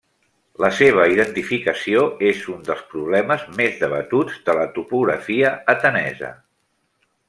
La 0.63 0.69
seva 0.77 1.03
identificació 1.15 2.05
és 2.31 2.41
un 2.55 2.65
dels 2.71 2.83
problemes 2.95 3.45
més 3.61 3.79
debatuts 3.85 4.43
de 4.51 4.59
la 4.63 4.67
topografia 4.81 5.57
atenesa. 5.79 6.37